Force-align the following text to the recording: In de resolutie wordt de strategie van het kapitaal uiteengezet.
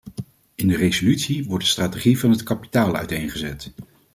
In 0.55 0.67
de 0.67 0.75
resolutie 0.75 1.45
wordt 1.45 1.63
de 1.63 1.71
strategie 1.71 2.19
van 2.19 2.29
het 2.29 2.43
kapitaal 2.43 2.95
uiteengezet. 2.95 3.71